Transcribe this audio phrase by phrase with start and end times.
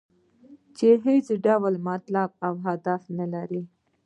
[0.77, 3.63] چې هېڅ ډول مطلب او هدف نه لري.